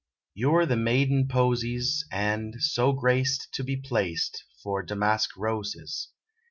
You're 0.33 0.65
the 0.65 0.75
maiden 0.77 1.27
posies, 1.27 2.05
And, 2.11 2.55
so 2.59 2.91
graced, 2.91 3.49
To 3.53 3.63
be 3.63 3.77
placed 3.77 4.43
'Fore 4.63 4.81
damask 4.81 5.37
roses. 5.37 6.09